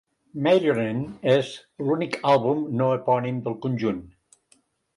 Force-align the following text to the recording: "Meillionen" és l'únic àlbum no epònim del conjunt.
"Meillionen" 0.45 1.03
és 1.33 1.51
l'únic 1.89 2.19
àlbum 2.33 2.65
no 2.81 2.89
epònim 2.99 3.41
del 3.49 3.61
conjunt. 3.67 4.05